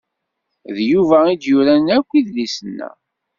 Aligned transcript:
D 0.75 0.77
Yuba 0.91 1.19
i 1.27 1.35
d-yuran 1.35 1.87
akk 1.97 2.09
idlisen-a. 2.19 2.89